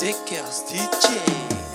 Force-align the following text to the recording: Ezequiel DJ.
Ezequiel 0.00 0.44
DJ. 0.68 1.67